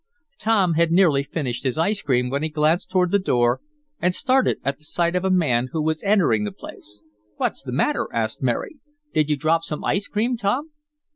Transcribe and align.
Tom 0.39 0.73
had 0.73 0.91
nearly 0.91 1.21
finished 1.21 1.63
his 1.63 1.77
ice 1.77 2.01
cream 2.01 2.31
when 2.31 2.41
he 2.41 2.49
glanced 2.49 2.89
toward 2.89 3.11
the 3.11 3.19
door, 3.19 3.61
and 3.99 4.15
started 4.15 4.57
at 4.63 4.79
the 4.79 4.83
sight 4.83 5.15
of 5.15 5.23
a 5.23 5.29
man 5.29 5.69
who 5.73 5.79
was 5.79 6.01
entering 6.01 6.43
the 6.43 6.51
place. 6.51 7.03
"What's 7.37 7.61
the 7.61 7.71
matter?" 7.71 8.07
asked 8.11 8.41
Mary. 8.41 8.77
"Did 9.13 9.29
you 9.29 9.37
drop 9.37 9.63
some 9.63 9.85
ice 9.85 10.07
cream, 10.07 10.37
Tom?" 10.37 10.71